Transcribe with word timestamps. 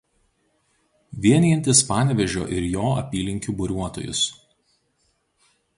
Vienijantis 1.25 1.83
Panevėžio 1.91 2.47
ir 2.61 2.65
jo 2.71 2.87
apylinkių 3.03 3.57
buriuotojus. 3.61 4.25